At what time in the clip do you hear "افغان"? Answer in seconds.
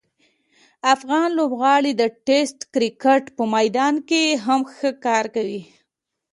0.93-1.27